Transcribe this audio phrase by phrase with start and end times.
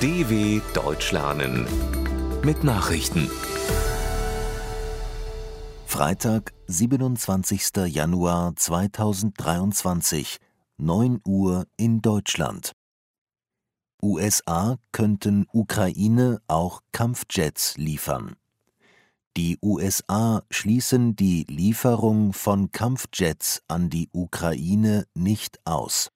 [0.00, 1.66] DW Deutsch lernen
[2.44, 3.28] mit Nachrichten.
[5.86, 7.78] Freitag, 27.
[7.86, 10.36] Januar 2023,
[10.76, 12.70] 9 Uhr in Deutschland.
[14.00, 18.36] USA könnten Ukraine auch Kampfjets liefern.
[19.36, 26.12] Die USA schließen die Lieferung von Kampfjets an die Ukraine nicht aus.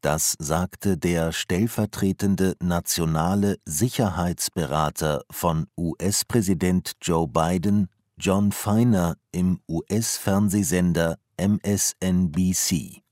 [0.00, 7.88] Das sagte der stellvertretende nationale Sicherheitsberater von US-Präsident Joe Biden,
[8.18, 13.02] John Feiner, im US-Fernsehsender MSNBC.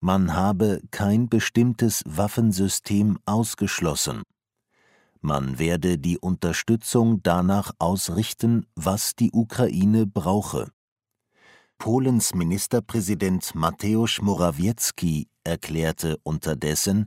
[0.00, 4.22] Man habe kein bestimmtes Waffensystem ausgeschlossen.
[5.20, 10.68] Man werde die Unterstützung danach ausrichten, was die Ukraine brauche.
[11.78, 17.06] Polens Ministerpräsident Mateusz Morawiecki erklärte unterdessen,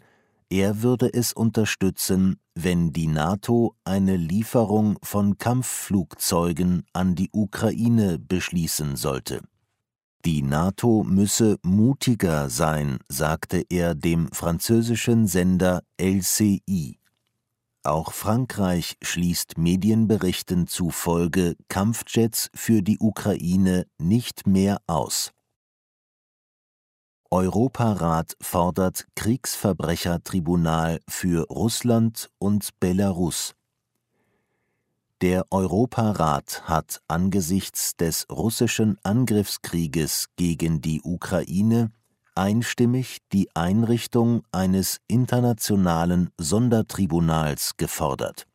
[0.49, 8.95] er würde es unterstützen, wenn die NATO eine Lieferung von Kampfflugzeugen an die Ukraine beschließen
[8.95, 9.41] sollte.
[10.25, 16.99] Die NATO müsse mutiger sein, sagte er dem französischen Sender LCI.
[17.83, 25.31] Auch Frankreich schließt Medienberichten zufolge Kampfjets für die Ukraine nicht mehr aus.
[27.31, 33.53] Europarat fordert Kriegsverbrechertribunal für Russland und Belarus.
[35.21, 41.91] Der Europarat hat angesichts des russischen Angriffskrieges gegen die Ukraine
[42.33, 48.47] einstimmig die Einrichtung eines internationalen Sondertribunals gefordert.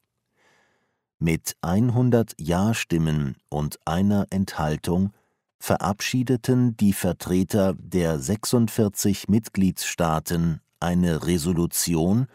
[1.18, 5.12] Mit 100 Ja-Stimmen und einer Enthaltung
[5.64, 12.26] verabschiedeten die Vertreter der 46 Mitgliedstaaten eine Resolution,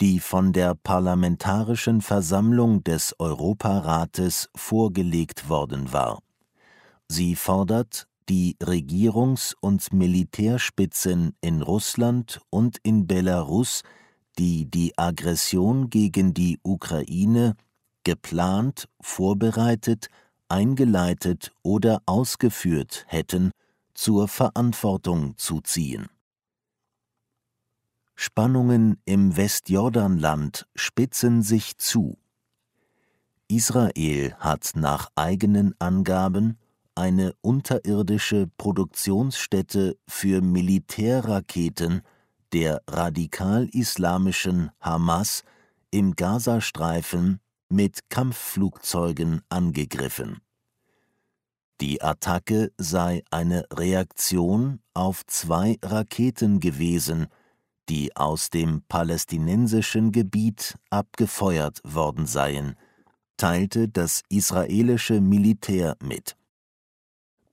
[0.00, 6.20] die von der Parlamentarischen Versammlung des Europarates vorgelegt worden war.
[7.08, 13.82] Sie fordert die Regierungs- und Militärspitzen in Russland und in Belarus,
[14.38, 17.56] die die Aggression gegen die Ukraine
[18.04, 20.08] geplant, vorbereitet,
[20.50, 23.52] eingeleitet oder ausgeführt hätten,
[23.94, 26.08] zur Verantwortung zu ziehen.
[28.14, 32.18] Spannungen im Westjordanland spitzen sich zu.
[33.48, 36.58] Israel hat nach eigenen Angaben
[36.94, 42.02] eine unterirdische Produktionsstätte für Militärraketen
[42.52, 45.42] der radikal-islamischen Hamas
[45.90, 50.40] im Gazastreifen mit Kampfflugzeugen angegriffen.
[51.80, 57.28] Die Attacke sei eine Reaktion auf zwei Raketen gewesen,
[57.88, 62.76] die aus dem palästinensischen Gebiet abgefeuert worden seien,
[63.38, 66.36] teilte das israelische Militär mit.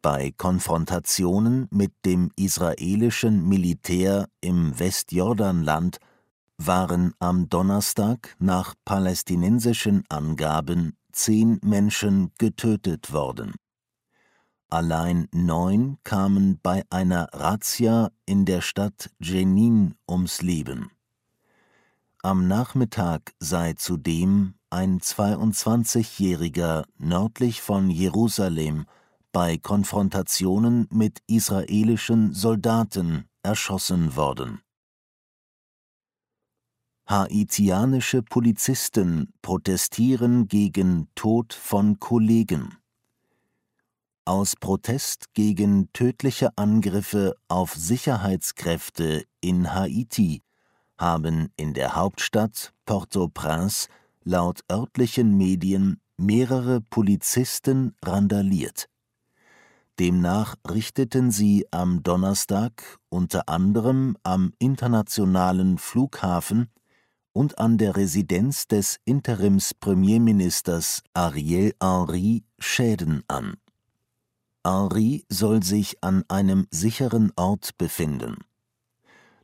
[0.02, 6.00] Bei Konfrontationen mit dem israelischen Militär im Westjordanland
[6.58, 13.54] waren am Donnerstag nach palästinensischen Angaben zehn Menschen getötet worden.
[14.70, 20.92] Allein neun kamen bei einer Razzia in der Stadt Jenin ums Leben.
[22.22, 28.86] Am Nachmittag sei zudem ein 22-Jähriger nördlich von Jerusalem
[29.32, 34.62] bei Konfrontationen mit israelischen Soldaten erschossen worden.
[37.10, 42.76] Haitianische Polizisten protestieren gegen Tod von Kollegen.
[44.26, 50.42] Aus Protest gegen tödliche Angriffe auf Sicherheitskräfte in Haiti
[50.98, 53.88] haben in der Hauptstadt Port-au-Prince
[54.26, 58.90] laut örtlichen Medien mehrere Polizisten randaliert.
[59.98, 66.68] Demnach richteten sie am Donnerstag unter anderem am internationalen Flughafen
[67.38, 73.58] und an der Residenz des Interims-Premierministers Ariel Henry Schäden an.
[74.66, 78.38] Henry soll sich an einem sicheren Ort befinden.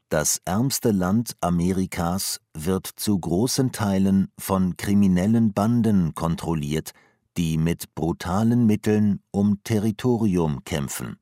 [0.09, 6.93] Das ärmste Land Amerikas wird zu großen Teilen von kriminellen Banden kontrolliert,
[7.37, 11.17] die mit brutalen Mitteln um Territorium kämpfen.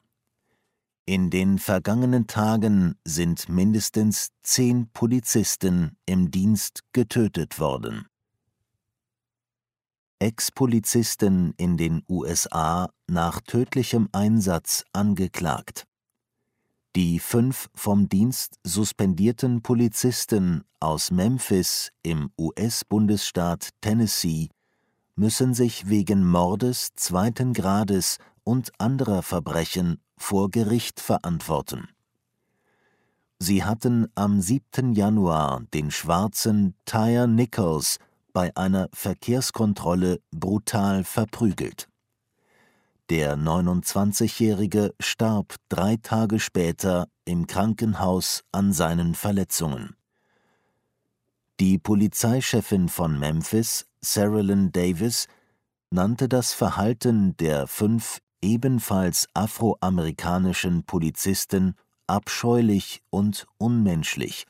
[1.06, 8.06] In den vergangenen Tagen sind mindestens zehn Polizisten im Dienst getötet worden.
[10.19, 15.88] Ex-Polizisten in den USA nach tödlichem Einsatz angeklagt.
[16.95, 24.50] Die fünf vom Dienst suspendierten Polizisten aus Memphis im US-Bundesstaat Tennessee
[25.15, 31.89] müssen sich wegen Mordes zweiten Grades und anderer Verbrechen vor Gericht verantworten.
[33.39, 34.94] Sie hatten am 7.
[34.94, 37.97] Januar den schwarzen Tyre Nichols
[38.33, 41.89] bei einer Verkehrskontrolle brutal verprügelt.
[43.09, 49.95] Der 29-Jährige starb drei Tage später im Krankenhaus an seinen Verletzungen.
[51.59, 55.27] Die Polizeichefin von Memphis, Sarah Lynn Davis,
[55.89, 61.76] nannte das Verhalten der fünf ebenfalls afroamerikanischen Polizisten
[62.08, 64.46] abscheulich und unmenschlich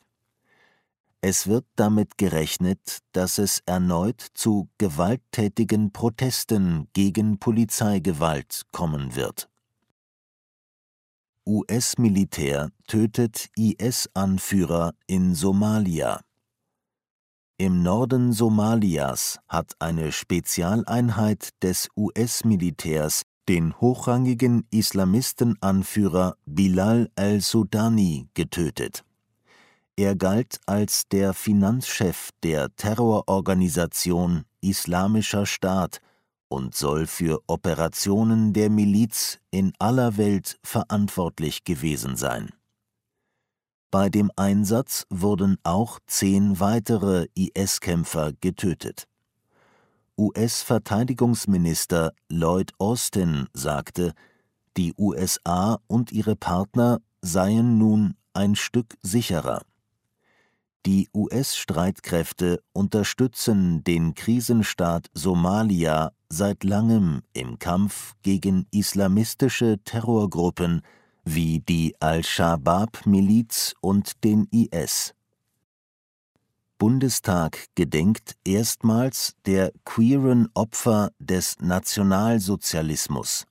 [1.24, 9.48] es wird damit gerechnet, dass es erneut zu gewalttätigen Protesten gegen Polizeigewalt kommen wird.
[11.46, 16.20] US-Militär tötet IS-Anführer in Somalia.
[17.56, 29.04] Im Norden Somalias hat eine Spezialeinheit des US-Militärs den hochrangigen Islamistenanführer Bilal al-Sudani getötet
[29.96, 36.00] er galt als der Finanzchef der Terrororganisation Islamischer Staat
[36.48, 42.50] und soll für Operationen der Miliz in aller Welt verantwortlich gewesen sein.
[43.90, 49.06] Bei dem Einsatz wurden auch zehn weitere IS-Kämpfer getötet.
[50.22, 54.12] US-Verteidigungsminister Lloyd Austin sagte,
[54.76, 59.62] die USA und ihre Partner seien nun ein Stück sicherer.
[60.86, 70.82] Die US-Streitkräfte unterstützen den Krisenstaat Somalia seit langem im Kampf gegen islamistische Terrorgruppen
[71.24, 75.14] wie die Al-Shabaab-Miliz und den IS.
[76.82, 83.46] Bundestag gedenkt erstmals der queeren Opfer des Nationalsozialismus.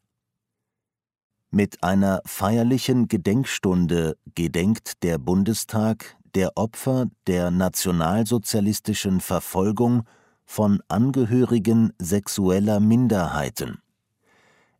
[1.49, 10.03] Mit einer feierlichen Gedenkstunde gedenkt der Bundestag der Opfer der nationalsozialistischen Verfolgung
[10.43, 13.81] von Angehörigen sexueller Minderheiten.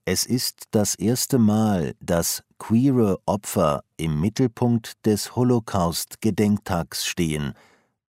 [0.04, 7.54] Es ist das erste Mal, dass queere Opfer im Mittelpunkt des Holocaust-Gedenktags stehen,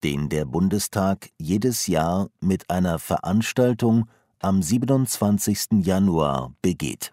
[0.05, 4.09] den der Bundestag jedes Jahr mit einer Veranstaltung
[4.41, 5.85] am 27.
[5.85, 7.13] Januar begeht